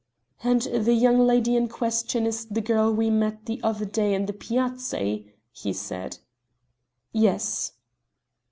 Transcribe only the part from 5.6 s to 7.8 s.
said. "Yes."